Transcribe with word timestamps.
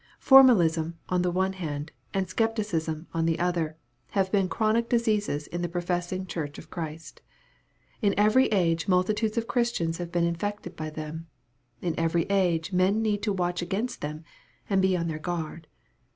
Formalism 0.17 0.97
on 1.09 1.21
the 1.21 1.29
one 1.29 1.53
hand, 1.53 1.91
and 2.11 2.27
scepticism 2.27 3.05
on 3.13 3.27
the 3.27 3.37
other, 3.37 3.77
have 4.17 4.31
been 4.31 4.49
chronic 4.49 4.89
diseases 4.89 5.45
in 5.45 5.61
the 5.61 5.69
professing 5.69 6.25
Church 6.25 6.57
of 6.57 6.71
Christ. 6.71 7.21
In 8.01 8.15
every 8.17 8.47
age 8.47 8.87
multitudes 8.87 9.37
of 9.37 9.45
Christians 9.47 9.99
have 9.99 10.11
been 10.11 10.23
infected 10.23 10.75
by 10.75 10.89
them. 10.89 11.27
In 11.83 11.93
every 11.99 12.23
age 12.31 12.73
men 12.73 13.03
need 13.03 13.21
to 13.21 13.31
watch 13.31 13.61
against 13.61 14.01
them, 14.01 14.23
and 14.67 14.81
be 14.81 14.97
on 14.97 15.05
their 15.07 15.19
guard. 15.19 15.67